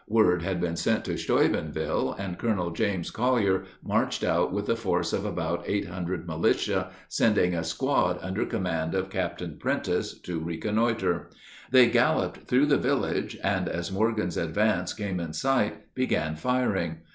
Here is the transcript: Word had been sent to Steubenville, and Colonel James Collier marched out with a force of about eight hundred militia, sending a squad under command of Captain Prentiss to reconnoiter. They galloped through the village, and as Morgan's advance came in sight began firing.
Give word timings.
Word 0.07 0.41
had 0.41 0.59
been 0.59 0.75
sent 0.77 1.05
to 1.05 1.15
Steubenville, 1.15 2.13
and 2.13 2.39
Colonel 2.39 2.71
James 2.71 3.11
Collier 3.11 3.65
marched 3.83 4.23
out 4.23 4.51
with 4.51 4.67
a 4.67 4.75
force 4.75 5.13
of 5.13 5.25
about 5.25 5.63
eight 5.67 5.87
hundred 5.87 6.25
militia, 6.25 6.89
sending 7.07 7.53
a 7.53 7.63
squad 7.63 8.17
under 8.19 8.43
command 8.43 8.95
of 8.95 9.11
Captain 9.11 9.59
Prentiss 9.59 10.17
to 10.23 10.39
reconnoiter. 10.39 11.29
They 11.69 11.87
galloped 11.91 12.47
through 12.47 12.65
the 12.65 12.79
village, 12.79 13.37
and 13.43 13.69
as 13.69 13.91
Morgan's 13.91 14.37
advance 14.37 14.91
came 14.93 15.19
in 15.19 15.33
sight 15.33 15.93
began 15.93 16.35
firing. 16.35 17.01